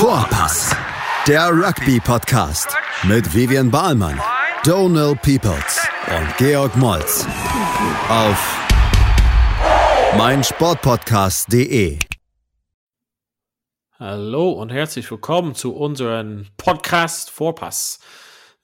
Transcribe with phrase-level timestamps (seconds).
[0.00, 0.74] Vorpass,
[1.28, 4.18] der Rugby-Podcast mit Vivian Bahlmann,
[4.64, 7.26] Donal Peoples und Georg Moltz
[8.08, 8.66] auf
[10.16, 11.98] meinsportpodcast.de.
[13.98, 18.00] Hallo und herzlich willkommen zu unserem Podcast Vorpass.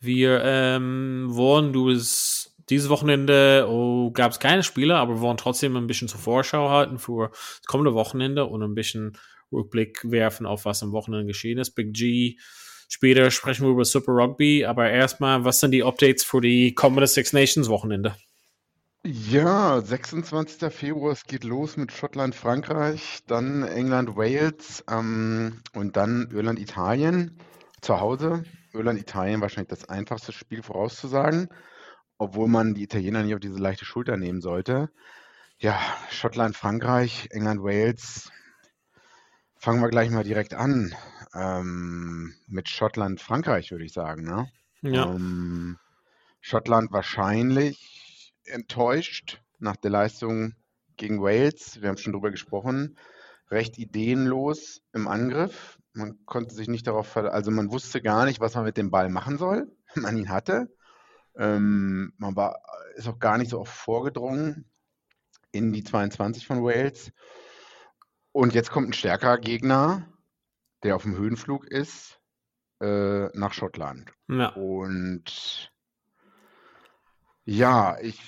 [0.01, 5.37] Wir ähm, wollen, du es dieses Wochenende oh, gab es keine Spiele, aber wir wollen
[5.37, 9.19] trotzdem ein bisschen zur Vorschau halten für das kommende Wochenende und ein bisschen
[9.53, 11.73] Rückblick werfen auf was am Wochenende geschehen ist.
[11.73, 12.37] Big G.
[12.89, 17.07] Später sprechen wir über Super Rugby, aber erstmal, was sind die Updates für die kommende
[17.07, 18.17] Six Nations Wochenende?
[19.09, 20.73] Ja, 26.
[20.73, 27.39] Februar, es geht los mit Schottland, Frankreich, dann England, Wales ähm, und dann Irland, Italien
[27.81, 28.43] zu Hause.
[28.73, 31.49] Irland, Italien wahrscheinlich das einfachste Spiel vorauszusagen,
[32.19, 34.91] obwohl man die Italiener nicht auf diese leichte Schulter nehmen sollte.
[35.59, 35.79] Ja,
[36.11, 38.33] Schottland, Frankreich, England, Wales,
[39.67, 40.95] Fangen wir gleich mal direkt an.
[41.35, 44.23] Ähm, mit Schottland, Frankreich, würde ich sagen.
[44.23, 44.49] Ne?
[44.83, 45.13] Ja.
[45.13, 45.77] Ähm,
[46.41, 50.55] Schottland wahrscheinlich enttäuscht nach der Leistung
[50.97, 51.83] gegen Wales.
[51.83, 52.97] Wir haben schon drüber gesprochen.
[53.51, 55.81] Recht ideenlos im Angriff.
[55.93, 58.93] Man konnte sich nicht darauf, ver also man wusste gar nicht, was man mit dem
[58.93, 60.73] Ball machen soll, wenn man ihn hatte.
[61.37, 62.63] Ähm, man war,
[62.95, 64.71] ist auch gar nicht so oft vorgedrungen
[65.51, 67.11] in die 22 von Wales.
[68.37, 70.07] Und jetzt kommt ein stärkerer Gegner,
[70.83, 72.21] der auf dem Höhenflug ist,
[72.83, 74.13] äh, nach Schottland.
[74.29, 74.49] Ja.
[74.49, 75.73] Und
[77.47, 78.21] ja, ich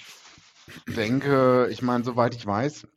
[0.86, 2.88] denke, ich meine, soweit ich weiß,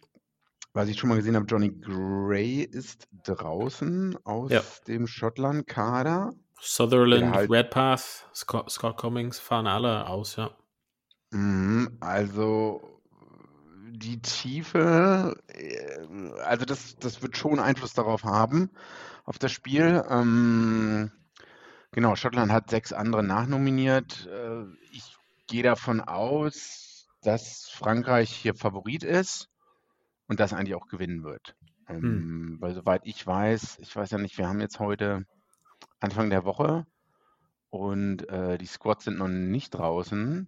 [0.72, 4.62] was ich schon mal gesehen habe, Johnny Gray ist draußen aus Ja.
[4.88, 6.32] dem Schottland-Kader.
[6.62, 10.56] Sutherland, halt- Redpath, Scott, Scott Cummings fahren alle aus, ja.
[11.32, 13.01] Mhm, Also
[14.02, 18.70] die Tiefe, äh, also das, das wird schon Einfluss darauf haben,
[19.26, 20.04] auf das Spiel.
[20.10, 21.12] Ähm,
[21.92, 24.28] genau, Schottland hat sechs andere nachnominiert.
[24.28, 25.16] Äh, ich
[25.48, 29.50] gehe davon aus, dass Frankreich hier Favorit ist
[30.28, 31.56] und das eigentlich auch gewinnen wird.
[31.88, 35.26] Ähm, Weil soweit ich weiß, ich weiß ja nicht, wir haben jetzt heute
[36.00, 36.86] Anfang der Woche
[37.70, 40.48] und äh, die Squads sind noch nicht draußen.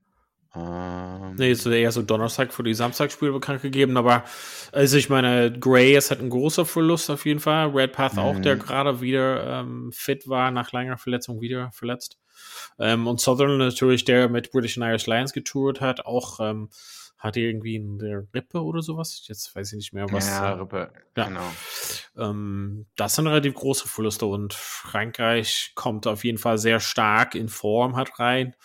[0.56, 4.24] Ähm, Nee, ist eher so Donnerstag für die Samstagspiele bekannt gegeben, aber
[4.72, 7.70] also ich meine, Gray ist halt ein großer Verlust auf jeden Fall.
[7.70, 8.60] Redpath auch, der Mhm.
[8.60, 12.18] gerade wieder ähm, fit war, nach langer Verletzung wieder verletzt.
[12.80, 16.70] Ähm, und Southern natürlich, der mit British and Irish Lions getourt hat, auch ähm,
[17.18, 19.24] hatte irgendwie eine Rippe oder sowas.
[19.28, 20.28] Jetzt weiß ich nicht mehr, was.
[20.28, 21.28] ja, äh, Rippe, ja.
[21.30, 21.52] genau.
[22.18, 27.50] Ähm, das sind relativ große Verluste und Frankreich kommt auf jeden Fall sehr stark in
[27.50, 28.56] Form hat rein.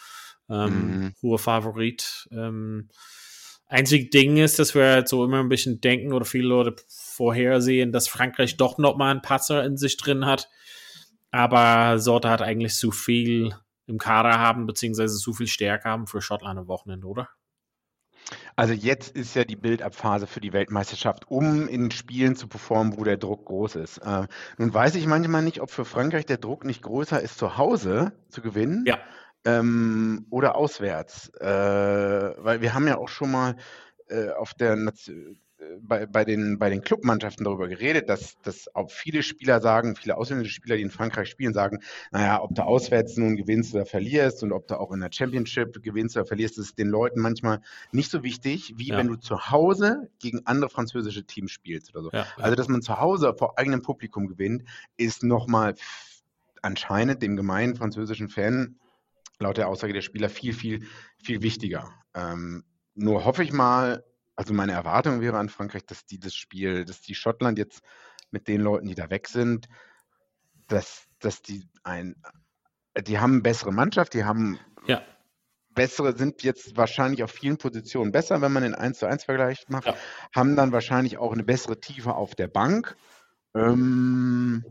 [0.50, 1.14] Ähm, Mhm.
[1.22, 2.28] Hoher Favorit.
[2.32, 2.88] Ähm,
[3.66, 7.92] einzig Ding ist, dass wir halt so immer ein bisschen denken oder viele Leute vorhersehen,
[7.92, 10.48] dass Frankreich doch noch mal einen Patzer in sich drin hat.
[11.30, 13.54] Aber Sorte hat eigentlich zu viel
[13.86, 17.28] im Kader haben, beziehungsweise zu viel Stärke haben für Schottland am Wochenende, oder?
[18.56, 23.04] Also jetzt ist ja die Build-up-Phase für die Weltmeisterschaft, um in Spielen zu performen, wo
[23.04, 23.98] der Druck groß ist.
[23.98, 24.26] Äh,
[24.58, 28.12] nun weiß ich manchmal nicht, ob für Frankreich der Druck nicht größer ist, zu Hause
[28.28, 28.98] zu gewinnen Ja.
[29.48, 31.28] Ähm, oder auswärts.
[31.40, 33.56] Äh, weil wir haben ja auch schon mal
[34.08, 35.36] äh, auf der Naz- äh,
[35.80, 40.16] bei, bei den, bei den Clubmannschaften darüber geredet, dass, dass auch viele Spieler sagen, viele
[40.16, 41.80] ausländische Spieler, die in Frankreich spielen, sagen,
[42.12, 45.82] naja, ob du auswärts nun gewinnst oder verlierst und ob du auch in der Championship
[45.82, 47.60] gewinnst oder verlierst, ist den Leuten manchmal
[47.90, 48.98] nicht so wichtig, wie Ja.
[48.98, 52.10] wenn du zu Hause gegen andere französische Teams spielst oder so.
[52.12, 54.62] Ja, Also, dass man zu Hause vor eigenem Publikum gewinnt,
[54.96, 55.74] ist nochmal
[56.62, 58.76] anscheinend dem gemeinen französischen Fan
[59.38, 60.86] laut der Aussage der Spieler viel, viel,
[61.22, 61.92] viel wichtiger.
[62.14, 64.04] Ähm, nur hoffe ich mal,
[64.36, 67.82] also meine Erwartung wäre an Frankreich, dass die das Spiel, dass die Schottland jetzt
[68.30, 69.68] mit den Leuten, die da weg sind,
[70.66, 72.16] dass, dass die ein,
[73.06, 75.02] die haben eine bessere Mannschaft, die haben ja,
[75.70, 79.64] bessere, sind jetzt wahrscheinlich auf vielen Positionen besser, wenn man den 1 zu 1 Vergleich
[79.68, 79.96] macht, Ja.
[80.34, 82.96] haben dann wahrscheinlich auch eine bessere Tiefe auf der Bank.
[83.54, 84.64] Ähm,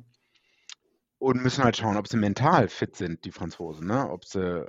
[1.19, 4.09] und müssen halt schauen, ob sie mental fit sind, die Franzosen, ne?
[4.09, 4.65] Ob sie,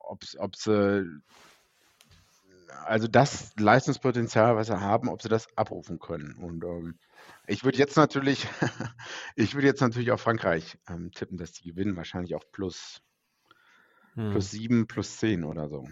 [0.00, 1.04] ob, ob sie,
[2.84, 6.34] also das Leistungspotenzial, was sie haben, ob sie das abrufen können.
[6.34, 6.98] Und ähm,
[7.46, 8.46] ich würde jetzt natürlich,
[9.36, 13.02] ich würde jetzt natürlich auf Frankreich ähm, tippen, dass die gewinnen, wahrscheinlich auch plus,
[14.14, 14.30] Hm.
[14.30, 15.86] plus 7, plus 10 oder so.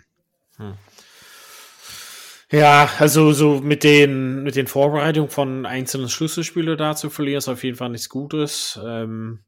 [2.53, 7.49] Ja, also so mit den, mit den Vorbereitungen von einzelnen Schlüsselspielern da zu verlieren, ist
[7.49, 8.79] auf jeden Fall nichts Gutes.
[8.85, 9.41] Ähm,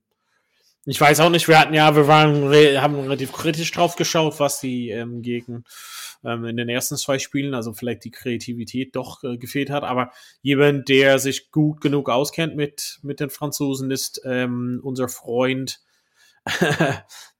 [0.86, 2.44] Ich weiß auch nicht, wir hatten ja, wir waren,
[2.82, 5.64] haben relativ kritisch drauf geschaut, was die ähm, gegen
[6.24, 9.84] ähm, in den ersten zwei Spielen, also vielleicht die Kreativität doch äh, gefehlt hat.
[9.84, 10.12] Aber
[10.42, 15.80] jemand, der sich gut genug auskennt mit, mit den Franzosen, ist ähm, unser Freund,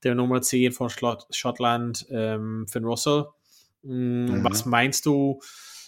[0.03, 3.25] der Nummer 10 von Schottland, ähm, Finn Russell.
[3.83, 4.43] Mhm.
[4.43, 5.41] Was meinst du?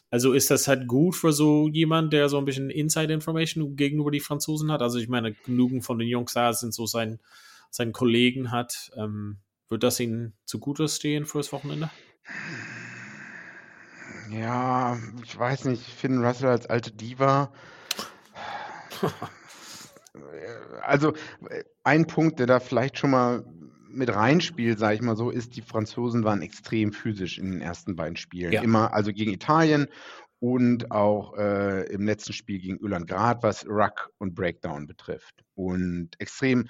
[0.10, 4.20] Also ist das halt gut für so jemand, der so ein bisschen Inside-Information gegenüber die
[4.20, 4.82] Franzosen hat?
[4.82, 7.20] Also ich meine, genügend von den Jungs da sind so sein,
[7.70, 8.92] seinen Kollegen hat.
[8.98, 9.38] Ähm,
[9.70, 11.90] wird das ihnen zugute stehen fürs Wochenende?
[14.30, 17.54] Ja, ich weiß nicht, Finn Russell als alte Diva.
[20.82, 21.14] also
[21.84, 23.46] ein Punkt, der da vielleicht schon mal
[23.94, 27.96] mit reinspielt, sage ich mal so, ist, die Franzosen waren extrem physisch in den ersten
[27.96, 28.52] beiden Spielen.
[28.52, 28.62] Ja.
[28.62, 29.88] Immer, also gegen Italien
[30.40, 35.44] und auch äh, im letzten Spiel gegen Öland Grad, was Ruck und Breakdown betrifft.
[35.54, 36.68] Und extrem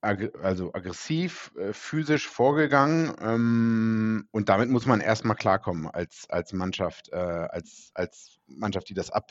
[0.00, 3.14] ag also aggressiv, äh, physisch vorgegangen.
[3.20, 8.94] Ähm, und damit muss man erstmal klarkommen als, als Mannschaft, äh, als, als Mannschaft, die
[8.94, 9.30] das ab,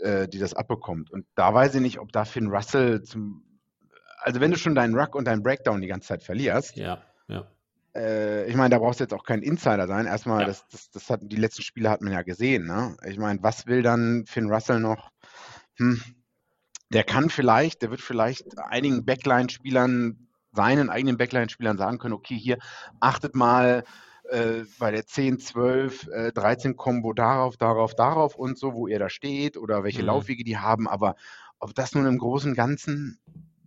[0.00, 1.10] äh, die das abbekommt.
[1.10, 3.53] Und da weiß ich nicht, ob da Finn Russell zum,
[4.24, 7.46] also wenn du schon deinen Ruck und deinen Breakdown die ganze Zeit verlierst, ja, ja.
[7.94, 10.06] Äh, ich meine, da brauchst du jetzt auch kein Insider sein.
[10.06, 10.46] Erstmal, ja.
[10.46, 12.66] das, das, das hat, die letzten Spiele hat man ja gesehen.
[12.66, 12.96] Ne?
[13.06, 15.10] Ich meine, was will dann Finn Russell noch?
[15.76, 16.00] Hm,
[16.90, 22.58] der kann vielleicht, der wird vielleicht einigen Backline-Spielern, seinen eigenen Backline-Spielern sagen können, okay, hier
[23.00, 23.84] achtet mal
[24.30, 28.98] äh, bei der 10, 12, äh, 13 Kombo darauf, darauf, darauf und so, wo ihr
[28.98, 30.06] da steht oder welche mhm.
[30.06, 31.14] Laufwege die haben, aber
[31.58, 33.18] ob das nun im Großen und Ganzen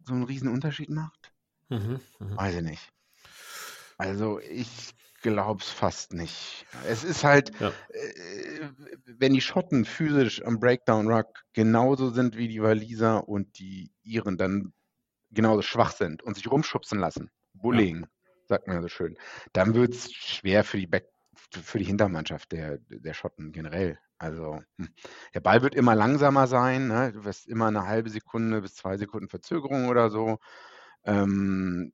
[0.07, 1.33] so einen riesen Unterschied macht,
[1.69, 2.38] mhm, mh.
[2.38, 2.89] weiß ich nicht.
[3.98, 6.65] Also ich glaube es fast nicht.
[6.88, 7.69] Es ist halt, ja.
[7.89, 8.69] äh,
[9.06, 14.74] wenn die Schotten physisch am Breakdown-Ruck genauso sind wie die Waliser und die Iren, dann
[15.31, 18.07] genauso schwach sind und sich rumschubsen lassen, Bullying, ja.
[18.45, 19.18] sagt man ja so schön,
[19.53, 21.10] dann wird es schwer für die, Back
[21.51, 24.00] für die Hintermannschaft der, der Schotten generell.
[24.19, 24.90] Also hm.
[25.34, 27.12] der Ball wird immer langsamer sein, ne?
[27.14, 30.38] du wirst immer eine halbe Sekunde bis zwei Sekunden Verzögerung oder so.
[31.04, 31.94] Ähm,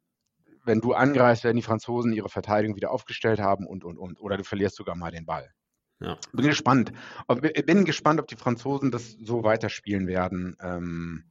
[0.66, 4.20] wenn du angreifst, werden die Franzosen ihre Verteidigung wieder aufgestellt haben und, und, und.
[4.22, 5.52] Oder du verlierst sogar mal den Ball.
[6.00, 6.18] Ja.
[6.32, 6.92] Bin gespannt.
[7.66, 11.26] Bin gespannt, ob die Franzosen das so weiterspielen werden, ähm,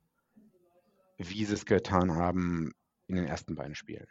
[1.17, 2.73] wie sie es getan haben
[3.06, 4.06] in den ersten beiden Spielen.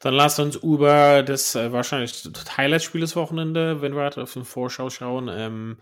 [0.00, 4.90] Dann lasst uns über das äh, wahrscheinlich Highlight-Spiel des Wochenende, wenn wir auf den Vorschau
[4.90, 5.80] schauen, ähm,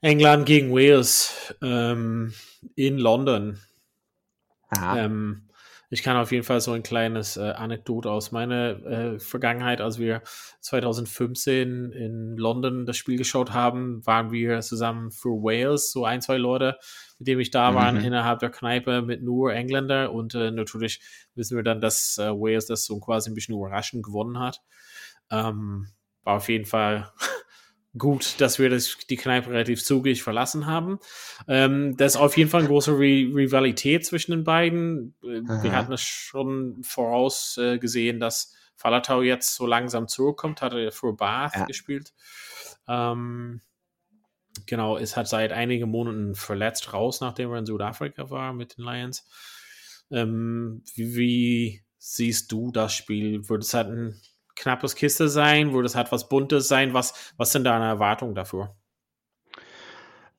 [0.00, 2.32] England gegen Wales ähm,
[2.74, 3.60] in London.
[4.76, 5.48] Ähm,
[5.90, 9.98] ich kann auf jeden Fall so ein kleines äh, Anekdote aus meiner äh, Vergangenheit, als
[9.98, 10.22] wir
[10.60, 16.36] 2015 in London das Spiel geschaut haben, waren wir zusammen für Wales, so ein, zwei
[16.36, 16.76] Leute,
[17.18, 18.00] mit denen ich da war, mhm.
[18.00, 21.00] innerhalb der Kneipe mit nur Engländer und äh, natürlich
[21.34, 24.60] wissen wir dann, dass äh, Wales das so quasi ein bisschen überraschend gewonnen hat.
[25.30, 25.88] Ähm,
[26.22, 27.10] war auf jeden Fall
[27.96, 30.98] gut, dass wir das, die Kneipe relativ zugig verlassen haben.
[31.46, 35.14] Ähm, das ist auf jeden Fall eine große Re Rivalität zwischen den beiden.
[35.22, 35.62] Äh, Aha.
[35.62, 41.12] Wir hatten es schon vorausgesehen, äh, dass Falatau jetzt so langsam zurückkommt, hat er für
[41.12, 41.64] Bath ja.
[41.64, 42.12] gespielt.
[42.86, 43.60] Ähm,
[44.66, 48.84] genau, ist halt seit einigen Monaten verletzt raus, nachdem er in Südafrika war mit den
[48.84, 49.26] Lions.
[50.10, 53.48] Ähm, wie, wie, siehst du das Spiel?
[53.48, 54.20] Wird es halt ein
[54.58, 55.72] knappes Kiste sein?
[55.72, 56.94] Würde es halt was Buntes sein?
[56.94, 58.76] Was, was sind deine Erwartungen dafür?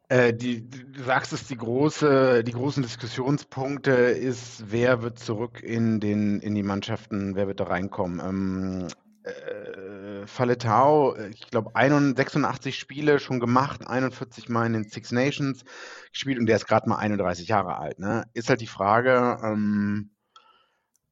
[0.09, 5.99] Äh, die, du sagst es, die, große, die großen Diskussionspunkte ist, wer wird zurück in,
[5.99, 8.19] den, in die Mannschaften, wer wird da reinkommen.
[8.19, 8.87] Ähm,
[9.23, 15.63] äh, Falletau, ich glaube, 86 Spiele schon gemacht, 41 Mal in den Six Nations
[16.11, 17.99] gespielt und der ist gerade mal 31 Jahre alt.
[17.99, 18.25] Ne?
[18.33, 20.11] Ist halt die Frage, ähm,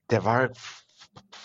[0.10, 0.50] der war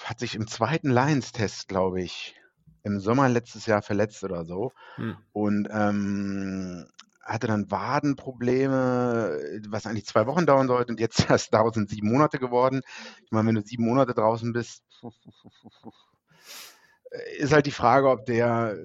[0.04, 2.34] hat sich im zweiten Lions-Test, glaube ich,
[2.82, 4.72] im Sommer letztes Jahr verletzt oder so.
[4.96, 5.16] Hm.
[5.32, 6.86] Und ähm,
[7.22, 10.92] hatte dann Wadenprobleme, was eigentlich zwei Wochen dauern sollte.
[10.92, 12.82] Und jetzt erst daraus sind sieben Monate geworden.
[13.24, 14.82] Ich meine, wenn du sieben Monate draußen bist,
[17.38, 18.76] ist halt die Frage, ob der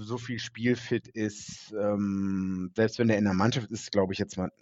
[0.00, 1.72] so viel spielfit ist.
[1.72, 4.52] Ähm, selbst wenn der in der Mannschaft ist, glaube ich jetzt mal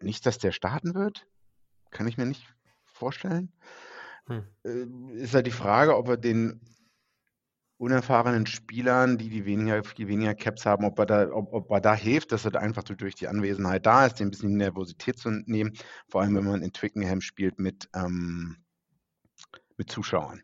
[0.00, 1.26] nicht, dass der starten wird.
[1.90, 2.46] Kann ich mir nicht
[2.84, 3.52] vorstellen.
[4.28, 4.44] Hm.
[4.64, 6.60] Äh, ist halt die Frage, ob er den
[7.78, 11.80] unerfahrenen Spielern, die, die weniger, die weniger Caps haben, ob er, da, ob, ob er
[11.80, 15.30] da hilft, dass er einfach durch die Anwesenheit da ist, dem ein bisschen Nervosität zu
[15.30, 15.72] nehmen,
[16.08, 18.56] vor allem wenn man in Twickenham spielt mit, ähm,
[19.76, 20.42] mit Zuschauern.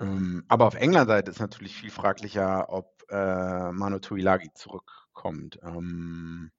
[0.00, 5.58] Ähm, aber auf England-Seite ist natürlich viel fraglicher, ob äh, Manu Tuilagi zurückkommt.
[5.62, 6.52] Ähm,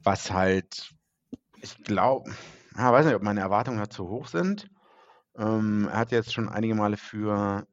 [0.00, 0.92] was halt,
[1.60, 2.34] ich glaube,
[2.76, 4.68] ja, weiß nicht, ob meine Erwartungen da zu hoch sind.
[5.36, 7.66] Ähm, er hat jetzt schon einige Male für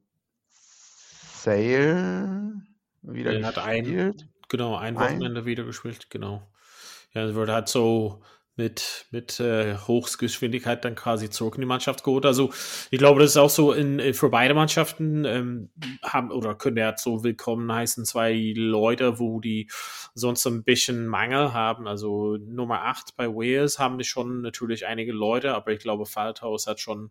[1.34, 2.62] Sale
[3.02, 4.28] wieder Er hat ein, gespielt.
[4.48, 5.18] genau, ein Ein?
[5.18, 6.48] Wochenende wieder gespielt, genau.
[7.14, 8.22] Ja, es wird halt so
[8.56, 12.26] mit, mit äh, Hochgeschwindigkeit dann quasi zurück in die Mannschaft geholt.
[12.26, 12.52] Also
[12.90, 15.70] ich glaube, das ist auch so in, in- für beide Mannschaften ähm,
[16.02, 19.70] haben oder können ja so willkommen heißen, zwei Leute, wo die
[20.14, 21.86] sonst so ein bisschen Mangel haben.
[21.88, 26.66] Also Nummer 8 bei Wales haben die schon natürlich einige Leute, aber ich glaube, Falthaus
[26.66, 27.10] hat schon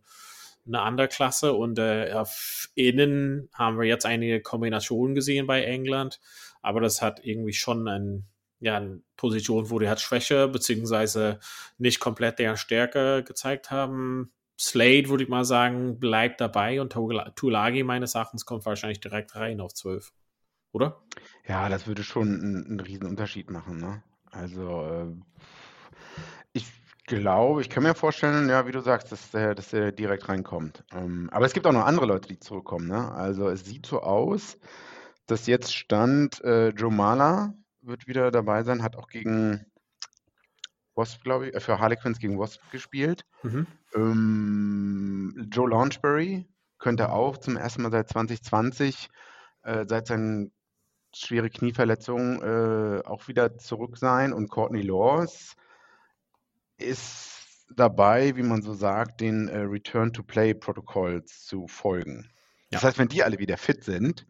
[0.66, 6.20] eine andere Klasse und äh, auf innen haben wir jetzt einige Kombinationen gesehen bei England,
[6.62, 8.28] aber das hat irgendwie schon ein,
[8.60, 11.40] ja, eine Position, wo die hat Schwäche, beziehungsweise
[11.78, 14.32] nicht komplett deren Stärke gezeigt haben.
[14.60, 19.36] Slade, würde ich mal sagen, bleibt dabei und Tula- Tulagi meines Erachtens kommt wahrscheinlich direkt
[19.36, 20.14] rein auf 12.
[20.72, 21.02] Oder?
[21.48, 24.04] Ja, das würde schon einen, einen riesen Unterschied machen, ne?
[24.30, 25.08] Also, äh,
[27.06, 30.84] glaube, ich kann mir vorstellen, ja, wie du sagst, dass der, dass der direkt reinkommt.
[30.94, 33.12] Ähm, aber es gibt auch noch andere Leute, die zurückkommen, ne?
[33.12, 34.58] Also, es sieht so aus,
[35.26, 39.66] dass jetzt stand, äh, Joe Mala wird wieder dabei sein, hat auch gegen
[40.96, 43.26] Wasp, glaube ich, äh, für Harlequins gegen Wasp gespielt.
[43.44, 43.68] Mhm.
[43.96, 49.10] Ähm, Joe Launchbury könnte auch zum ersten Mal seit 2020,
[49.64, 50.52] äh, seit seinen
[51.14, 55.56] schwere Knieverletzung äh, auch wieder zurück sein und Courtney Laws
[56.82, 62.30] ist dabei, wie man so sagt, den äh, Return-to-Play-Protokolls zu folgen.
[62.70, 62.88] Das Ja.
[62.88, 64.28] heißt, wenn die alle wieder fit sind,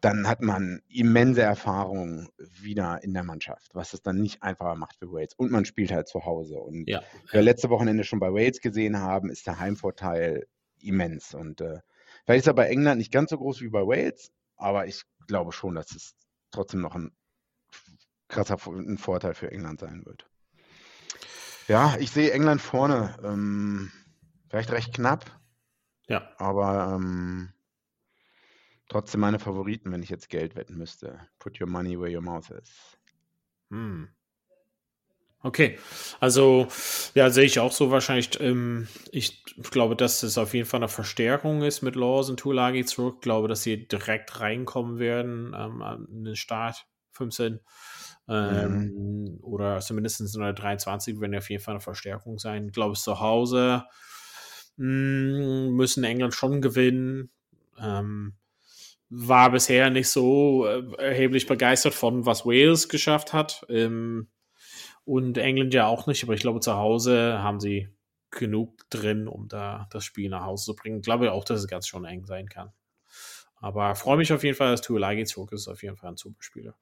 [0.00, 4.96] dann hat man immense Erfahrung wieder in der Mannschaft, was es dann nicht einfacher macht
[4.98, 5.34] für Wales.
[5.34, 6.58] Und man spielt halt zu Hause.
[6.58, 7.02] Und Ja.
[7.24, 10.46] wie wir letzte Wochenende schon bei Wales gesehen haben, ist der Heimvorteil
[10.80, 11.34] immens.
[11.34, 11.80] Und äh,
[12.24, 15.52] vielleicht ist er bei England nicht ganz so groß wie bei Wales, aber ich glaube
[15.52, 16.14] schon, dass es
[16.50, 17.10] trotzdem noch ein
[18.28, 20.28] krasser ein Vorteil für England sein wird.
[21.68, 23.16] Ja, ich sehe England vorne.
[23.24, 23.90] Ähm,
[24.48, 25.24] vielleicht recht knapp,
[26.08, 26.30] Ja.
[26.38, 27.52] aber ähm,
[28.88, 31.20] trotzdem meine Favoriten, wenn ich jetzt Geld wetten müsste.
[31.38, 32.98] Put your money where your mouth is.
[33.70, 34.08] Hm.
[35.42, 35.78] Okay,
[36.18, 36.66] also
[37.14, 38.40] ja, sehe ich auch so wahrscheinlich.
[38.40, 42.84] Ähm, ich glaube, dass es auf jeden Fall eine Verstärkung ist mit Laws und Tulagi
[42.84, 43.16] zurück.
[43.16, 47.60] Ich glaube, dass sie direkt reinkommen werden ähm, an den Start 15
[48.28, 52.66] ähm, oder zumindest in der 23 werden auf jeden Fall eine Verstärkung sein.
[52.66, 53.84] Ich glaube, zu Hause
[54.76, 57.30] mh, müssen England schon gewinnen.
[57.78, 58.34] Ähm,
[59.08, 63.64] war bisher nicht so äh, erheblich begeistert von, was Wales geschafft hat.
[63.68, 64.28] Ähm,
[65.04, 67.88] und England ja auch nicht, aber ich glaube, zu Hause haben sie
[68.30, 70.96] genug drin, um da das Spiel nach Hause zu bringen.
[70.96, 72.72] Ich glaube auch, dass es ganz schon eng sein kann.
[73.60, 75.68] Aber freue mich auf jeden Fall, dass Tuolagi zurück ist.
[75.68, 76.74] Auf jeden Fall ein super Spieler.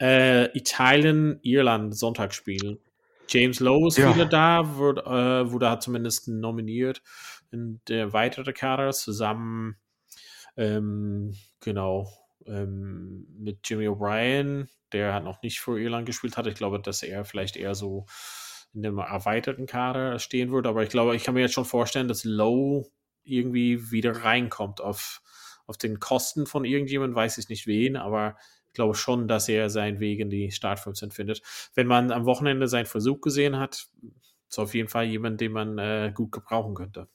[0.00, 2.80] Äh, Italien, Irland, Sonntagsspiel.
[3.28, 4.14] James Lowe ist Ja.
[4.14, 7.02] wieder da, wird, äh, wurde hat zumindest nominiert
[7.50, 9.76] in der weitere Kader zusammen,
[10.56, 12.08] ähm, genau,
[12.46, 16.46] ähm, mit Jimmy O'Brien, der hat noch nicht für Irland gespielt hat.
[16.46, 18.06] Ich glaube, dass er vielleicht eher so
[18.74, 20.68] in dem erweiterten Kader stehen würde.
[20.68, 22.86] Aber ich glaube, ich kann mir jetzt schon vorstellen, dass Lowe
[23.24, 25.21] irgendwie wieder reinkommt auf,
[25.66, 28.36] auf den Kosten von irgendjemandem, weiß ich nicht wen, aber
[28.68, 31.42] ich glaube schon, dass er seinen Weg in die Start 15 findet.
[31.74, 33.88] Wenn man am Wochenende seinen Versuch gesehen hat,
[34.48, 37.08] ist auf jeden Fall jemand, den man äh, gut gebrauchen könnte.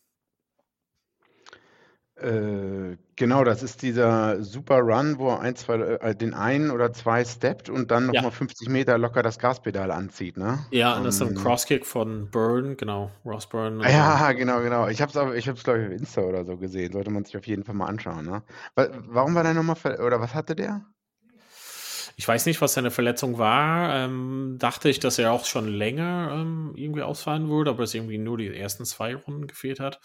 [2.19, 6.91] Äh, genau, das ist dieser super Run, wo er ein, zwei, äh, den einen oder
[6.93, 8.21] zwei steppt und dann Ja.
[8.21, 10.65] nochmal 50 Meter locker das Gaspedal anzieht, ne?
[10.69, 13.83] Ja, das ist ein Ähm, Crosskick von Byrne, genau, Ross Byrne.
[13.83, 14.88] Ah Ja, genau, genau.
[14.88, 16.91] Ich habe es, ich hab's, glaube ich, auf Insta oder so gesehen.
[16.93, 18.43] Sollte man sich auf jeden Fall mal anschauen, ne?
[18.75, 20.86] Wa- Warum war der nochmal, ver- oder was hatte der?
[22.15, 23.95] Ich weiß nicht, was seine Verletzung war.
[23.95, 28.17] Ähm, dachte ich, dass er auch schon länger ähm, irgendwie ausfallen würde, aber es irgendwie
[28.17, 30.00] nur die ersten zwei Runden gefehlt hat.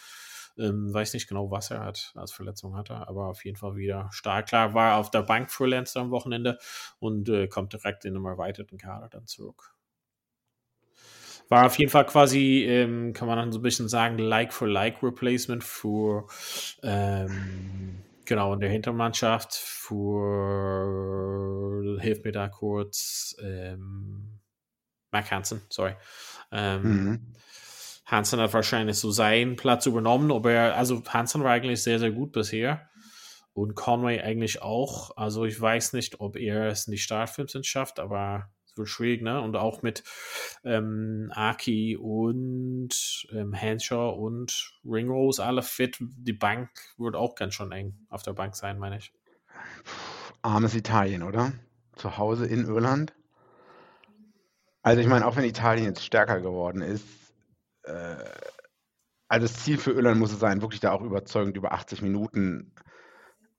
[0.59, 4.09] Ähm, weiß nicht genau, was er hat als Verletzung hatte, aber auf jeden Fall wieder
[4.13, 4.49] stark.
[4.49, 6.59] Klar, war auf der Bank Freelancer am Wochenende
[6.99, 9.75] und äh, kommt direkt in einem erweiterten Kader dann zurück.
[11.49, 16.27] War auf jeden Fall quasi, ähm, kann man dann so ein bisschen sagen, Like-for-Like-Replacement für,
[16.83, 20.79] ähm, genau, in der Hintermannschaft für,
[22.01, 24.41] hilf mir da kurz, ähm,
[25.13, 25.95] Mac Hansen, sorry.
[26.53, 27.33] Ähm, Mhm.
[28.12, 32.12] Hansen hat wahrscheinlich so seinen Platz übernommen, ob er, also Hansen war eigentlich sehr, sehr
[32.12, 32.90] gut bisher
[33.54, 35.16] und Conway eigentlich auch.
[35.16, 39.23] Also ich weiß nicht, ob er es in die Startfilms schafft, aber es wird schwierig,
[39.23, 39.40] ne?
[39.40, 40.04] Und auch mit
[40.62, 45.97] ähm, Aki und ähm, Henshaw und Ringrose alle fit.
[45.99, 49.14] Die Bank wird auch ganz schön eng auf der Bank sein, meine ich.
[50.42, 51.52] Armes Italien, oder?
[51.97, 53.14] Zu Hause in Irland.
[54.83, 57.07] Also ich meine, auch wenn Italien jetzt stärker geworden ist,
[57.85, 62.75] also das Ziel für Irland muss es sein, wirklich da auch überzeugend über 80 Minuten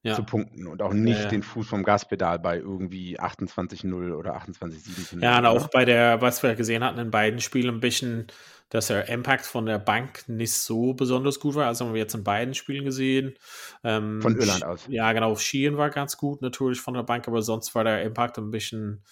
[0.03, 0.15] ja.
[0.15, 1.29] zu punkten und auch nicht ja, ja.
[1.29, 6.43] den Fuß vom Gaspedal bei irgendwie 28-0 oder 28-7 Ja, und auch bei der, was
[6.43, 8.27] wir gesehen hatten in beiden Spielen, ein bisschen,
[8.69, 11.67] dass der Impact von der Bank nicht so besonders gut war.
[11.67, 13.35] Also haben wir jetzt in beiden Spielen gesehen.
[13.83, 14.85] Ähm, von Irland aus.
[14.89, 15.35] Ja, genau.
[15.35, 19.03] Skien war ganz gut natürlich von der Bank, aber sonst war der Impact ein bisschen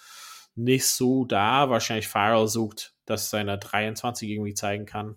[0.54, 1.70] nicht so da.
[1.70, 5.16] Wahrscheinlich Farrell sucht, dass seine 23 irgendwie zeigen kann,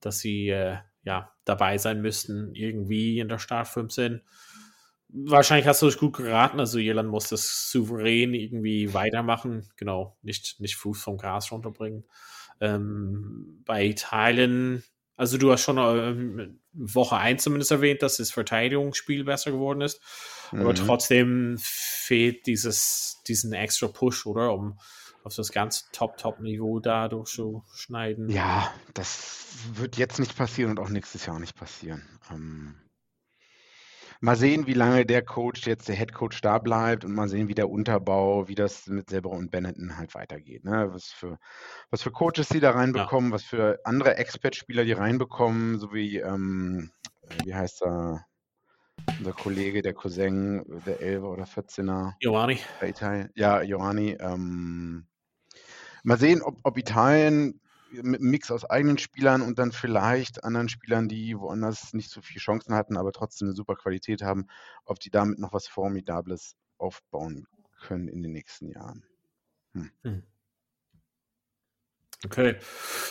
[0.00, 4.22] dass sie äh, ja dabei sein müssten, irgendwie in der Start 15
[5.12, 6.60] wahrscheinlich hast du es gut geraten.
[6.60, 9.68] Also Irland muss das souverän irgendwie weitermachen.
[9.76, 12.04] Genau, nicht, nicht Fuß vom Gras runterbringen.
[12.60, 14.84] Ähm, bei Italien,
[15.20, 20.00] also du hast schon ähm, Woche 1 zumindest erwähnt, dass das Verteidigungsspiel besser geworden ist.
[20.50, 20.62] Mhm.
[20.62, 24.54] Aber trotzdem fehlt dieses, diesen extra Push, oder?
[24.54, 24.78] Um
[25.22, 28.30] auf das ganz Top-Top-Niveau dadurch zu schneiden.
[28.30, 32.02] Ja, das wird jetzt nicht passieren und auch nächstes Jahr nicht passieren.
[32.30, 32.76] Ähm
[34.22, 37.48] Mal sehen, wie lange der Coach jetzt, der Head Coach da bleibt und mal sehen,
[37.48, 40.62] wie der Unterbau, wie das mit Silber und Benetton halt weitergeht.
[40.64, 40.90] Ne?
[40.92, 41.38] Was, für,
[41.88, 43.34] was für Coaches die da reinbekommen, ja.
[43.34, 46.90] was für andere Expert-Spieler die reinbekommen, so wie, ähm,
[47.44, 48.26] wie heißt er,
[49.18, 52.12] unser Kollege, der Cousin, der 11er oder 14er.
[52.20, 52.60] Joani.
[53.34, 54.18] Ja, Joani.
[54.20, 55.06] Ähm,
[56.02, 57.60] mal sehen, ob, ob Italien
[57.92, 62.20] mit einem Mix aus eigenen Spielern und dann vielleicht anderen Spielern, die woanders nicht so
[62.22, 64.46] viele Chancen hatten, aber trotzdem eine super Qualität haben,
[64.84, 67.46] ob die damit noch was Formidables aufbauen
[67.80, 69.04] können in den nächsten Jahren.
[69.72, 69.90] Hm.
[70.02, 70.22] Hm.
[72.24, 72.56] Okay.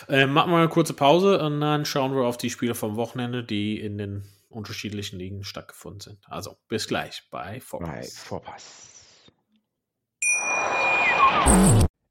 [0.07, 3.43] Äh, machen wir eine kurze Pause und dann schauen wir auf die Spiele vom Wochenende,
[3.43, 6.19] die in den unterschiedlichen Ligen stattgefunden sind.
[6.27, 7.89] Also bis gleich bei Vorpass.
[7.89, 9.00] Bei Vorpass.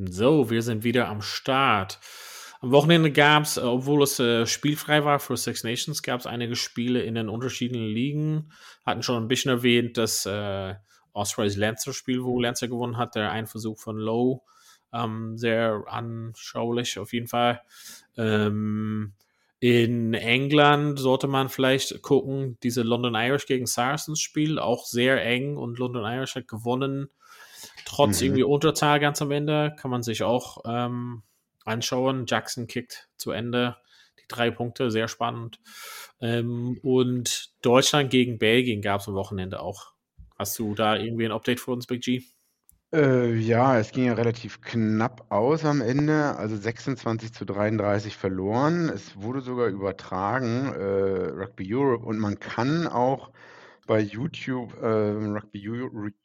[0.00, 1.98] So, wir sind wieder am Start.
[2.60, 6.26] Am Wochenende gab es, äh, obwohl es äh, spielfrei war für Six Nations, gab es
[6.26, 8.52] einige Spiele in den unterschiedlichen Ligen.
[8.86, 10.76] Hatten schon ein bisschen erwähnt, dass äh,
[11.14, 14.42] Ospreys Lancer-Spiel, wo Lancer gewonnen hat, der Einversuch von Lowe,
[14.92, 17.60] ähm, sehr anschaulich auf jeden Fall.
[18.16, 19.14] Ähm,
[19.58, 25.56] in England sollte man vielleicht gucken, diese London Irish gegen Saracens Spiel, auch sehr eng
[25.56, 27.08] und London Irish hat gewonnen
[27.84, 28.26] Trotz mhm.
[28.26, 31.22] irgendwie Unterzahl ganz am Ende kann man sich auch ähm,
[31.64, 32.24] anschauen.
[32.26, 33.76] Jackson kickt zu Ende
[34.20, 35.60] die drei Punkte, sehr spannend.
[36.20, 39.92] Ähm, und Deutschland gegen Belgien gab es am Wochenende auch.
[40.38, 42.22] Hast du da irgendwie ein Update für uns, Big G?
[42.92, 48.88] Äh, ja, es ging ja relativ knapp aus am Ende, also 26 zu 33 verloren.
[48.88, 53.30] Es wurde sogar übertragen, äh, Rugby Europe, und man kann auch
[53.88, 55.66] bei YouTube äh, Rugby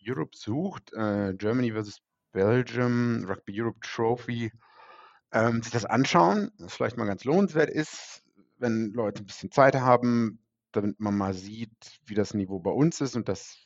[0.06, 2.02] Europe sucht, äh, Germany vs.
[2.34, 4.52] Belgium, Rugby Europe Trophy,
[5.32, 8.22] ähm, sich das anschauen, was vielleicht mal ganz lohnenswert ist,
[8.58, 10.40] wenn Leute ein bisschen Zeit haben,
[10.74, 11.72] damit man mal sieht,
[12.06, 13.58] wie das Niveau bei uns ist und dass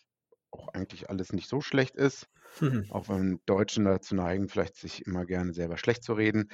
[0.52, 2.30] auch eigentlich alles nicht so schlecht ist.
[2.62, 2.86] Mhm.
[2.92, 6.52] Auch wenn Deutschen dazu neigen, vielleicht sich immer gerne selber schlecht zu reden.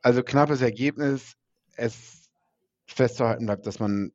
[0.00, 1.34] Also knappes Ergebnis.
[1.76, 2.30] Es
[2.86, 4.12] festzuhalten bleibt, dass man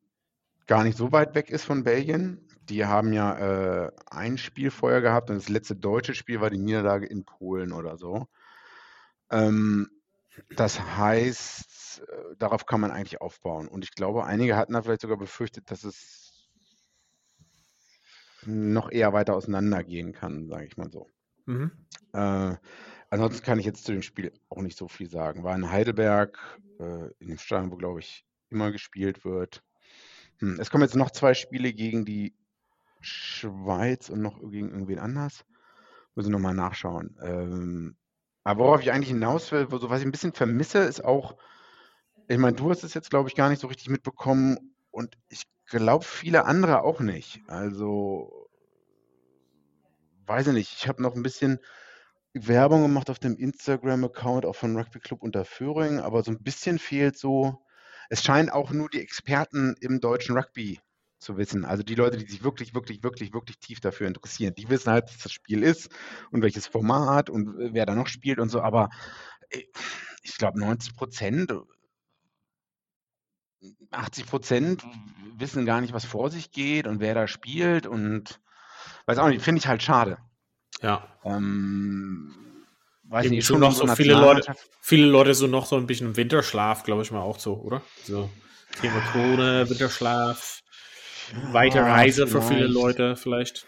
[0.66, 2.49] gar nicht so weit weg ist von Belgien.
[2.70, 6.58] Die haben ja äh, ein Spiel vorher gehabt und das letzte deutsche Spiel war die
[6.58, 8.28] Niederlage in Polen oder so.
[9.30, 9.90] Ähm,
[10.56, 13.66] das heißt, äh, darauf kann man eigentlich aufbauen.
[13.66, 16.48] Und ich glaube, einige hatten da vielleicht sogar befürchtet, dass es
[18.46, 21.08] noch eher weiter auseinandergehen kann, sage ich mal so.
[21.46, 21.72] Mhm.
[22.12, 22.54] Äh,
[23.10, 25.42] ansonsten kann ich jetzt zu dem Spiel auch nicht so viel sagen.
[25.42, 26.38] War in Heidelberg,
[26.78, 29.62] äh, in dem Stadion, wo, glaube ich, immer gespielt wird.
[30.38, 32.34] Hm, es kommen jetzt noch zwei Spiele gegen die
[33.00, 35.44] Schweiz und noch gegen irgendwen anders.
[36.14, 37.16] Muss ich nochmal nachschauen.
[37.22, 37.96] Ähm,
[38.44, 41.36] aber worauf ich eigentlich hinaus will, so was ich ein bisschen vermisse, ist auch,
[42.28, 45.44] ich meine, du hast es jetzt, glaube ich, gar nicht so richtig mitbekommen und ich
[45.66, 47.42] glaube, viele andere auch nicht.
[47.48, 48.48] Also,
[50.26, 51.58] weiß ich nicht, ich habe noch ein bisschen
[52.32, 56.78] Werbung gemacht auf dem Instagram-Account, auch von Rugby Club unter Föhring, aber so ein bisschen
[56.78, 57.64] fehlt so,
[58.08, 60.80] es scheinen auch nur die Experten im deutschen Rugby
[61.20, 61.64] zu wissen.
[61.64, 65.04] Also die Leute, die sich wirklich, wirklich, wirklich, wirklich tief dafür interessieren, die wissen halt,
[65.08, 65.90] was das Spiel ist
[66.30, 68.62] und welches Format und wer da noch spielt und so.
[68.62, 68.88] Aber
[69.50, 69.62] äh,
[70.22, 71.54] ich glaube, 90 Prozent,
[73.90, 74.86] 80 Prozent
[75.36, 78.40] wissen gar nicht, was vor sich geht und wer da spielt und
[79.06, 80.18] weiß auch nicht, finde ich halt schade.
[80.80, 81.06] Ja.
[81.24, 82.34] Ähm,
[83.04, 86.08] weiß Eben nicht, schon noch so viele Leute, viele Leute so noch so ein bisschen
[86.08, 87.82] im Winterschlaf, glaube ich mal auch so, oder?
[88.04, 88.30] So
[88.80, 90.60] Thema Krone, Winterschlaf,
[91.52, 92.66] weite Ja, Reise für viele.
[92.66, 93.66] Leute vielleicht.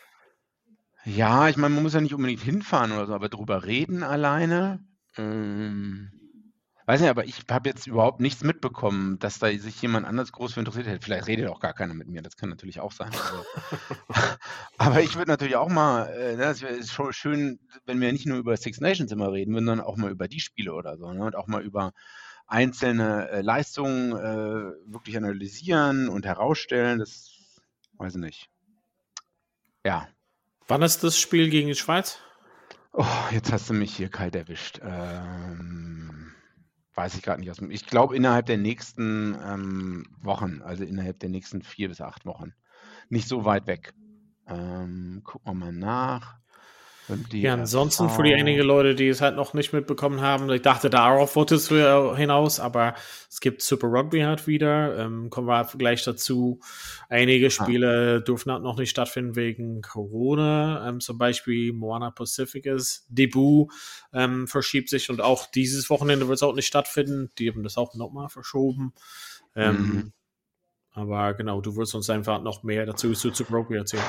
[1.04, 4.80] Ja, ich meine, man muss ja nicht unbedingt hinfahren oder so, aber drüber reden alleine.
[5.16, 6.10] Ähm,
[6.86, 10.54] weiß nicht, aber ich habe jetzt überhaupt nichts mitbekommen, dass da sich jemand anders groß
[10.54, 11.04] für interessiert hätte.
[11.04, 13.10] Vielleicht redet auch gar keiner mit mir, das kann natürlich auch sein.
[13.10, 13.44] Also.
[14.78, 18.26] aber ich würde natürlich auch mal, äh, ne, es ist schon schön, wenn wir nicht
[18.26, 21.24] nur über Six Nations immer reden, sondern auch mal über die Spiele oder so, ne?
[21.24, 21.92] Und auch mal über
[22.46, 26.98] einzelne äh, Leistungen äh, wirklich analysieren und herausstellen.
[26.98, 27.31] Das
[27.98, 28.50] weiß ich nicht.
[29.84, 30.08] Ja.
[30.68, 32.18] Wann ist das Spiel gegen die Schweiz?
[32.92, 34.80] Oh, jetzt hast du mich hier kalt erwischt.
[34.82, 36.32] Ähm,
[36.94, 37.70] weiß ich gerade nicht aus dem.
[37.70, 42.52] Ich glaube innerhalb der nächsten ähm, Wochen, also innerhalb der nächsten vier bis acht Wochen.
[43.08, 43.94] Nicht so weit weg.
[44.46, 46.41] Ähm, gucken wir mal nach.
[47.32, 48.40] Ja, ansonsten für die DRV.
[48.40, 52.60] einige Leute, die es halt noch nicht mitbekommen haben, ich dachte, darauf wolltest du hinaus,
[52.60, 52.94] aber
[53.28, 56.60] es gibt Super Rugby halt wieder, ähm, kommen wir gleich dazu.
[57.08, 63.72] Einige Spiele dürfen halt noch nicht stattfinden wegen Corona, ähm, zum Beispiel Moana Pacificas Debut
[64.12, 67.76] ähm, verschiebt sich und auch dieses Wochenende wird es auch nicht stattfinden, die haben das
[67.76, 68.92] auch nochmal verschoben.
[69.54, 70.12] Ähm, Mhm.
[70.94, 74.04] Aber genau, du wirst uns einfach noch mehr dazu zu Super Rugby erzählen.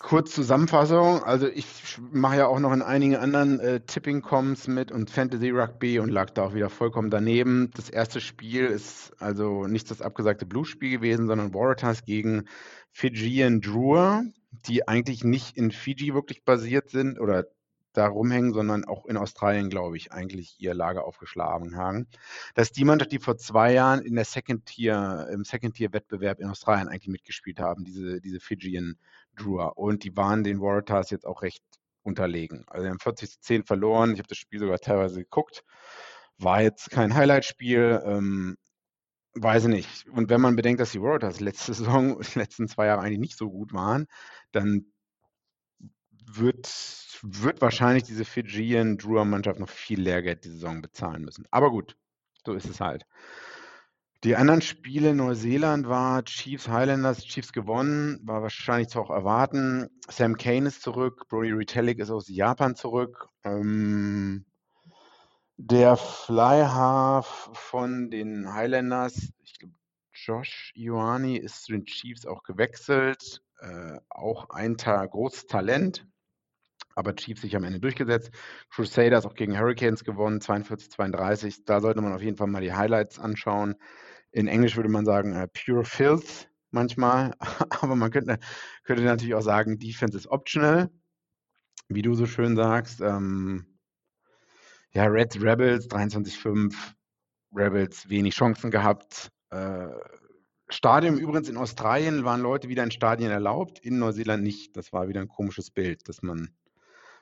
[0.00, 1.22] Kurz Zusammenfassung.
[1.24, 5.98] Also ich mache ja auch noch in einigen anderen äh, Tipping-Coms mit und Fantasy Rugby
[5.98, 7.70] und lag da auch wieder vollkommen daneben.
[7.76, 12.46] Das erste Spiel ist also nicht das abgesagte Blues-Spiel gewesen, sondern Waratahs gegen
[12.90, 14.22] Fijian Drua,
[14.66, 17.44] die eigentlich nicht in Fiji wirklich basiert sind oder
[17.92, 22.06] da rumhängen, sondern auch in Australien, glaube ich, eigentlich ihr Lager aufgeschlagen haben.
[22.54, 25.92] Das ist die Mannschaft, die vor zwei Jahren in der Second Tier, im Second Tier
[25.92, 28.96] Wettbewerb in Australien eigentlich mitgespielt haben, diese, diese Fijian
[29.36, 29.66] Drua.
[29.66, 31.62] Und die waren den Waratahs jetzt auch recht
[32.02, 32.64] unterlegen.
[32.68, 34.12] Also die haben 40 zu 10 verloren.
[34.12, 35.64] Ich habe das Spiel sogar teilweise geguckt.
[36.38, 38.02] War jetzt kein Highlight-Spiel.
[38.04, 38.56] Ähm,
[39.34, 40.08] weiß ich nicht.
[40.08, 43.38] Und wenn man bedenkt, dass die Waratahs letzte Saison, die letzten zwei Jahre eigentlich nicht
[43.38, 44.06] so gut waren,
[44.52, 44.86] dann
[46.32, 46.68] wird,
[47.22, 51.46] wird wahrscheinlich diese Fijian Drua-Mannschaft noch viel Lehrgeld die Saison bezahlen müssen.
[51.50, 51.96] Aber gut,
[52.44, 53.04] so ist es halt.
[54.22, 59.88] Die anderen Spiele, Neuseeland war Chiefs, Highlanders, Chiefs gewonnen, war wahrscheinlich zu auch erwarten.
[60.10, 63.28] Sam Kane ist zurück, Brody Retallick ist aus Japan zurück.
[63.44, 64.44] Ähm,
[65.56, 69.74] der Fly-Half von den Highlanders, ich glaube,
[70.12, 73.42] Josh Ioani ist zu den Chiefs auch gewechselt.
[73.60, 76.06] Äh, auch ein Ta großes Talent,
[76.94, 78.32] aber Chiefs sich am Ende durchgesetzt.
[78.68, 81.62] Crusaders auch gegen Hurricanes gewonnen, 42-32.
[81.64, 83.76] Da sollte man auf jeden Fall mal die Highlights anschauen.
[84.32, 87.34] In Englisch würde man sagen äh, Pure Filth manchmal,
[87.80, 88.38] aber man könnte,
[88.84, 90.90] könnte natürlich auch sagen, Defense ist optional,
[91.88, 93.00] wie du so schön sagst.
[93.00, 93.78] Ähm,
[94.92, 96.74] ja, Reds Rebels 23-5,
[97.54, 99.30] Rebels wenig Chancen gehabt.
[99.50, 99.88] Äh,
[100.68, 104.76] Stadion übrigens in Australien waren Leute wieder in Stadien erlaubt, in Neuseeland nicht.
[104.76, 106.50] Das war wieder ein komisches Bild, dass man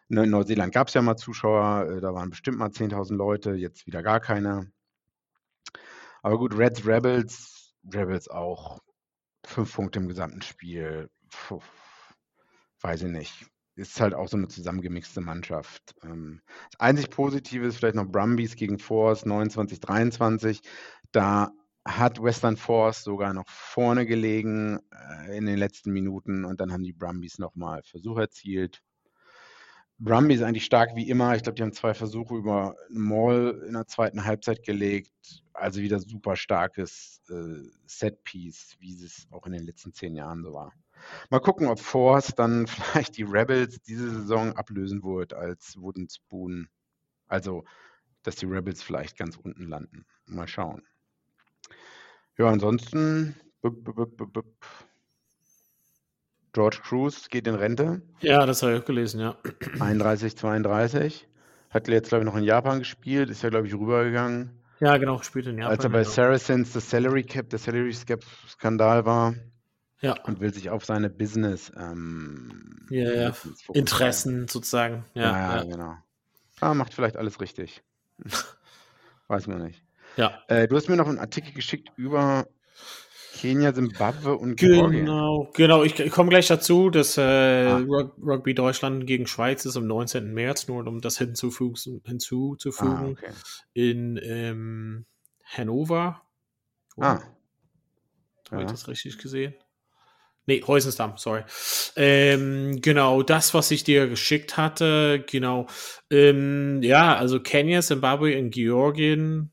[0.09, 3.53] ne, in Neuseeland gab es ja mal Zuschauer, äh, da waren bestimmt mal 10.000 Leute,
[3.53, 4.71] jetzt wieder gar keine.
[6.23, 8.81] Aber gut, Reds Rebels, Rebels auch
[9.45, 11.09] fünf Punkte im gesamten Spiel.
[11.31, 11.61] Puh,
[12.81, 13.47] weiß ich nicht.
[13.77, 15.95] Ist halt auch so eine zusammengemixte Mannschaft.
[16.03, 20.61] Ähm, das einzig Positive ist vielleicht noch Brumbies gegen Force 29-23.
[21.13, 21.53] Da
[21.87, 26.83] hat Western Force sogar noch vorne gelegen äh, in den letzten Minuten und dann haben
[26.83, 28.83] die Brumbies nochmal Versuch erzielt.
[29.99, 31.35] Brumbies eigentlich stark wie immer.
[31.35, 35.43] Ich glaube, die haben zwei Versuche über Maul in der zweiten Halbzeit gelegt.
[35.59, 40.53] Also wieder super starkes äh, Setpiece, wie es auch in den letzten zehn Jahren so
[40.53, 40.73] war.
[41.31, 46.69] Mal gucken, ob Force dann vielleicht die Rebels diese Saison ablösen wird als Wooden Spoon.
[47.27, 47.65] Also,
[48.23, 50.07] dass die Rebels vielleicht ganz unten landen.
[50.27, 50.83] Mal schauen.
[52.37, 53.35] Ja, ansonsten.
[53.61, 54.47] bup, bup, bup.
[56.53, 58.03] George Cruz geht in Rente.
[58.21, 59.37] Ja, das habe ich auch gelesen, ja.
[59.81, 61.29] 31, 32.
[61.71, 63.31] Hat jetzt, glaube ich, noch in Japan gespielt.
[63.31, 64.59] Ist ja, glaube ich, rübergegangen.
[64.81, 65.73] Ja, genau, spielt in Japan.
[65.73, 66.11] Als er bei genau.
[66.11, 69.35] Saracens das Salary Cap, der Salary Cap Skandal war
[70.01, 73.31] Ja, und will sich auf seine Business ähm, Ja, ja.
[73.31, 73.65] Business.
[73.73, 75.05] Interessen sozusagen.
[75.15, 75.65] Ja, Ja, ja, ja.
[75.65, 75.95] genau.
[76.61, 77.83] Ah, macht vielleicht alles richtig.
[79.29, 79.85] Weiß man nicht.
[80.17, 80.43] ja.
[80.49, 82.47] Äh, du hast mir noch einen Artikel geschickt über
[83.39, 85.07] Kenia, Zimbabwe und Georgien.
[85.07, 85.85] Genau, genau.
[85.85, 88.11] Ich, ich komme gleich dazu, dass äh, ah.
[88.21, 90.35] Rugby Deutschland gegen Schweiz ist am 19.
[90.35, 93.31] März, nur um das hinzufügen, hinzuzufügen ah, okay.
[93.75, 95.07] in ähm,
[95.45, 96.23] Hannover.
[96.97, 97.21] Ah.
[98.51, 98.63] Habe ja.
[98.63, 99.55] ich das richtig gesehen?
[100.47, 101.45] Nee, Heusensdamm, sorry.
[101.95, 105.67] Ähm, genau, das, was ich dir geschickt hatte, genau.
[106.11, 109.53] Ähm, ja, also Kenia, Zimbabwe und Georgien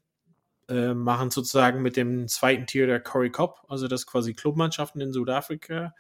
[0.70, 5.14] äh, machen sozusagen mit dem zweiten Tier der Curry Cup, also das quasi Clubmannschaften in
[5.14, 5.94] Südafrika.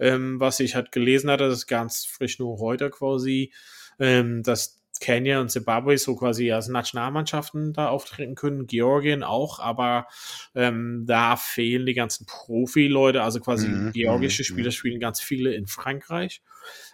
[0.00, 3.52] Ähm, was ich halt gelesen hatte, das ist ganz frisch nur heute quasi,
[3.98, 10.06] ähm, dass Kenia und Zimbabwe so quasi als Nationalmannschaften da auftreten können, Georgien auch, aber
[10.54, 14.72] ähm, da fehlen die ganzen Profi-Leute, also quasi mhm, georgische mhm, Spieler mhm.
[14.72, 16.42] spielen ganz viele in Frankreich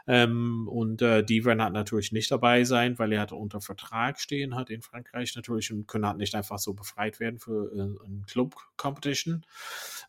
[0.06, 4.20] ähm, und äh, die werden halt natürlich nicht dabei sein, weil er halt unter Vertrag
[4.20, 8.06] stehen hat in Frankreich natürlich und können halt nicht einfach so befreit werden für äh,
[8.06, 9.44] ein Club-Competition.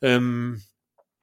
[0.01, 0.61] Ähm,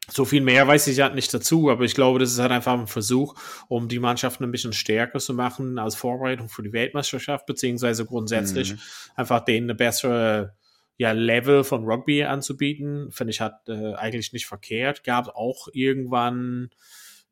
[0.08, 2.78] so viel mehr weiß ich halt nicht dazu, aber ich glaube, das ist halt einfach
[2.78, 3.34] ein Versuch,
[3.68, 8.72] um die Mannschaften ein bisschen stärker zu machen als Vorbereitung für die Weltmeisterschaft, beziehungsweise grundsätzlich
[8.72, 8.78] mhm.
[9.14, 10.56] einfach denen eine bessere
[10.96, 13.10] ja, Level von Rugby anzubieten.
[13.12, 15.04] Finde ich halt äh, eigentlich nicht verkehrt.
[15.04, 16.70] Gab auch irgendwann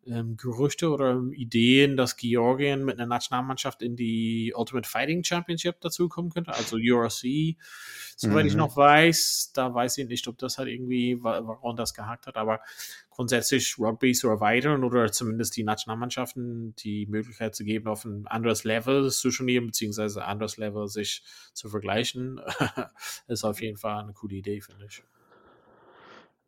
[0.07, 6.31] ähm, Gerüchte oder Ideen, dass Georgien mit einer Nationalmannschaft in die Ultimate Fighting Championship dazukommen
[6.31, 7.57] könnte, also URC.
[8.17, 8.49] Soweit mhm.
[8.49, 12.37] ich noch weiß, da weiß ich nicht, ob das halt irgendwie, warum das gehakt hat,
[12.37, 12.61] aber
[13.11, 18.65] grundsätzlich Rugby zu erweitern oder zumindest die Nationalmannschaften die Möglichkeit zu geben, auf ein anderes
[18.65, 22.41] Level zu turnieren, beziehungsweise ein anderes Level sich zu vergleichen,
[23.29, 25.03] ist auf jeden Fall eine coole Idee, finde ich.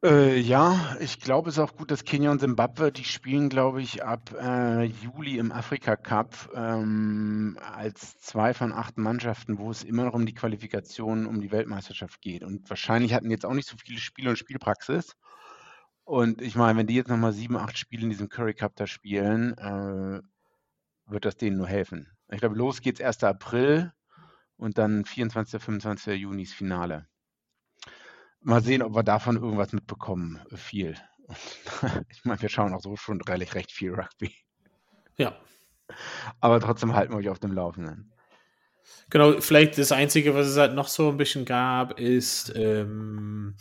[0.04, 3.82] Äh, ja, ich glaube, es ist auch gut, dass Kenia und Simbabwe, die spielen, glaube
[3.82, 9.84] ich, ab äh, Juli im Afrika Cup ähm, als zwei von acht Mannschaften, wo es
[9.84, 12.42] immer noch um die Qualifikation um die Weltmeisterschaft geht.
[12.42, 15.14] Und wahrscheinlich hatten jetzt auch nicht so viele Spiele und Spielpraxis.
[16.04, 18.86] Und ich meine, wenn die jetzt nochmal sieben, acht Spiele in diesem Curry Cup da
[18.88, 20.20] spielen, äh,
[21.06, 22.08] wird das denen nur helfen.
[22.30, 23.24] Ich glaube, los geht's 1.
[23.24, 23.92] April
[24.56, 25.62] und dann 24.
[25.62, 26.20] 25.
[26.20, 27.08] Juni ist Finale.
[28.44, 30.40] Mal sehen, ob wir davon irgendwas mitbekommen.
[30.54, 30.96] Viel.
[32.10, 34.34] ich meine, wir schauen auch so schon recht, recht viel Rugby.
[35.16, 35.36] Ja.
[36.40, 38.12] Aber trotzdem halten wir euch auf dem Laufenden.
[39.10, 43.56] Genau, vielleicht das Einzige, was es halt noch so ein bisschen gab, ist, ähm,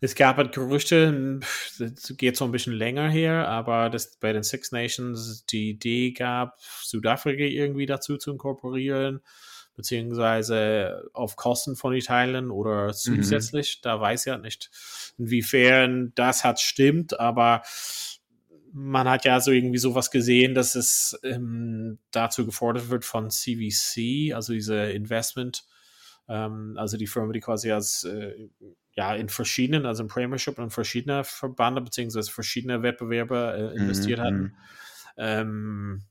[0.00, 1.40] es gab halt Gerüchte,
[1.78, 6.12] das geht so ein bisschen länger her, aber das bei den Six Nations die Idee
[6.12, 9.22] gab, Südafrika irgendwie dazu zu inkorporieren
[9.78, 12.92] beziehungsweise auf Kosten von Italien oder mhm.
[12.92, 13.78] zusätzlich.
[13.78, 13.82] Mhm.
[13.82, 14.70] Da weiß ich halt nicht,
[15.16, 17.62] inwiefern das hat stimmt, aber
[18.72, 24.34] man hat ja so irgendwie sowas gesehen, dass es ähm, dazu gefordert wird von CVC,
[24.34, 25.64] also diese Investment,
[26.28, 28.48] ähm, also die Firma, die quasi als äh,
[28.94, 34.24] ja in verschiedenen, also im Premiership und verschiedene Verbände beziehungsweise verschiedene Wettbewerbe äh, investiert mhm.
[34.24, 34.42] hatten.
[34.42, 34.52] Mhm.
[35.18, 36.02] Ähm,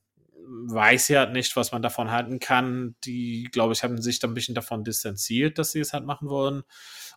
[0.50, 2.96] weiß ja nicht, was man davon halten kann.
[3.04, 6.30] Die, glaube ich, haben sich dann ein bisschen davon distanziert, dass sie es halt machen
[6.30, 6.64] wollen.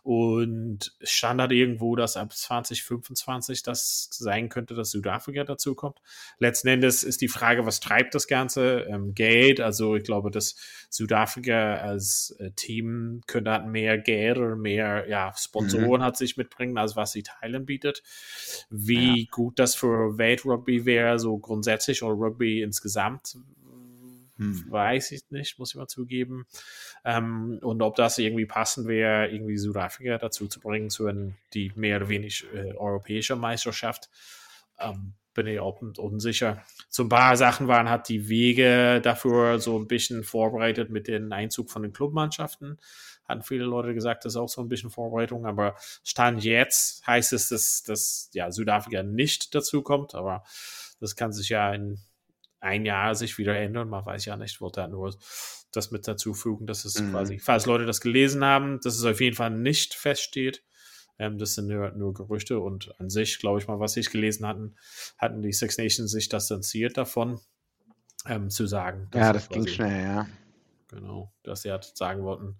[0.03, 5.99] Und Standard irgendwo, dass ab 2025 das sein könnte, dass Südafrika dazu kommt.
[6.39, 8.81] Letzten Endes ist die Frage, was treibt das Ganze?
[8.89, 9.61] Ähm, Geld.
[9.61, 10.55] Also ich glaube, dass
[10.89, 16.05] Südafrika als äh, Team könnte halt mehr Geld oder mehr ja, Sponsoren mhm.
[16.05, 18.01] hat sich mitbringen, als was Italien bietet.
[18.71, 19.27] Wie ja.
[19.29, 23.20] gut das für Weltrugby wäre, so grundsätzlich oder Rugby insgesamt,
[24.41, 24.65] hm.
[24.71, 26.47] Weiß ich nicht, muss ich mal zugeben.
[27.05, 31.71] Ähm, und ob das irgendwie passend wäre, irgendwie Südafrika dazu zu bringen, zu einem, die
[31.75, 34.09] mehr oder weniger äh, europäische Meisterschaft,
[34.79, 36.63] ähm, bin ich auch unsicher.
[36.89, 41.31] So ein paar Sachen waren halt die Wege dafür so ein bisschen vorbereitet mit dem
[41.31, 42.79] Einzug von den Clubmannschaften.
[43.25, 47.31] Hatten viele Leute gesagt, das ist auch so ein bisschen Vorbereitung, aber Stand jetzt heißt
[47.31, 50.43] es, dass, dass ja, Südafrika nicht dazu kommt, aber
[50.99, 51.99] das kann sich ja in
[52.61, 53.89] ein Jahr sich wieder ändern.
[53.89, 55.13] Man weiß ja nicht, wollte nur
[55.71, 57.11] das mit dazu fügen, dass es mhm.
[57.11, 60.63] quasi, falls Leute das gelesen haben, dass es auf jeden Fall nicht feststeht.
[61.17, 64.47] Ähm, das sind nur, nur, Gerüchte und an sich, glaube ich mal, was ich gelesen
[64.47, 64.75] hatten,
[65.17, 67.39] hatten die Six Nations sich distanziert davon,
[68.27, 69.09] ähm, zu sagen.
[69.13, 70.27] Ja, das ging schnell, ja.
[70.87, 72.57] Genau, dass sie halt sagen wollten,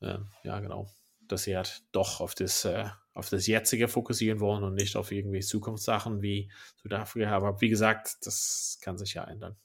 [0.00, 0.88] äh, ja, genau,
[1.28, 5.12] dass sie halt doch auf das äh, auf das Jetzige fokussieren wollen und nicht auf
[5.12, 6.50] irgendwie Zukunftssachen wie
[6.82, 7.30] Südafrika.
[7.30, 9.56] Aber wie gesagt, das kann sich ja ändern.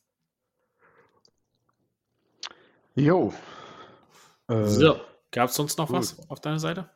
[2.95, 3.33] Jo.
[4.47, 4.99] Äh, so,
[5.31, 5.97] gab es sonst noch gut.
[5.97, 6.89] was auf deiner Seite?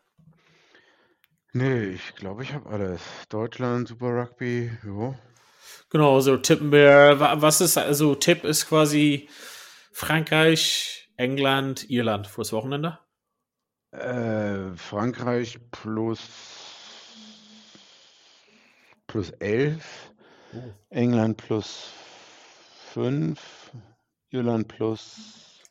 [1.53, 3.01] Nee, ich glaube, ich habe alles.
[3.29, 5.15] Deutschland, Super Rugby, jo.
[5.89, 7.17] Genau, so tippen wir.
[7.19, 9.29] Was ist, also Tipp ist quasi
[9.91, 12.99] Frankreich, England, Irland fürs Wochenende?
[13.91, 16.19] Äh, Frankreich plus
[19.11, 20.13] plus 11,
[20.53, 20.73] oh.
[20.89, 21.91] England plus
[22.93, 23.71] 5,
[24.29, 25.61] Irland plus,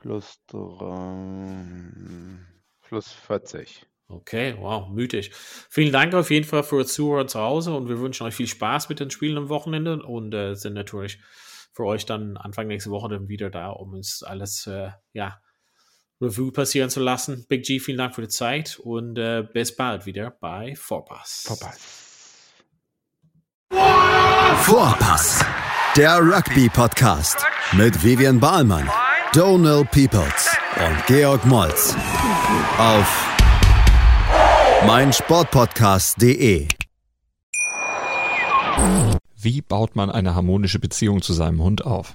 [0.00, 2.38] plus 3,
[2.82, 3.84] plus 40.
[4.06, 5.32] Okay, wow, mütig.
[5.34, 8.88] Vielen Dank auf jeden Fall für Zuhören zu Hause und wir wünschen euch viel Spaß
[8.88, 11.18] mit den Spielen am Wochenende und äh, sind natürlich
[11.72, 15.40] für euch dann Anfang nächste Woche dann wieder da, um uns alles, äh, ja,
[16.20, 17.46] Review passieren zu lassen.
[17.48, 21.44] Big G, vielen Dank für die Zeit und äh, bis bald wieder bei Vorpass.
[21.46, 21.78] Vorpass.
[24.64, 25.44] Vorpass,
[25.96, 28.90] der Rugby-Podcast mit Vivian Bahlmann,
[29.32, 31.94] Donal Peoples und Georg Moltz
[32.78, 33.28] auf
[34.86, 36.68] meinsportpodcast.de.
[39.40, 42.14] Wie baut man eine harmonische Beziehung zu seinem Hund auf?